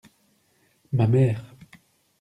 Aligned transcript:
Ma 0.93 1.05
mère. 1.05 1.45